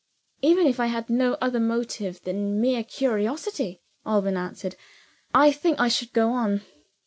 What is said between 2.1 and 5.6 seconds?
than mere curiosity," Alban answered, "I